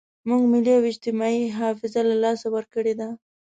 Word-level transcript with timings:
موږ 0.27 0.41
ملي 0.51 0.73
او 0.77 0.83
اجتماعي 0.91 1.43
حافظه 1.57 2.01
له 2.09 2.15
لاسه 2.23 2.47
ورکړې 2.55 2.93
ده. 2.99 3.09